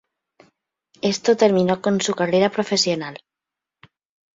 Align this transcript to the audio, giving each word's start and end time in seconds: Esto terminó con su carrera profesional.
Esto 1.03 1.37
terminó 1.37 1.79
con 1.79 2.01
su 2.01 2.15
carrera 2.15 2.49
profesional. 2.49 3.19